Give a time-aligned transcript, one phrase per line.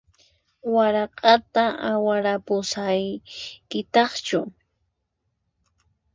[0.73, 4.41] Warak'ata awarapusqaykitaqchu?